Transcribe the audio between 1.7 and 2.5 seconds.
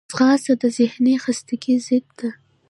ضد ده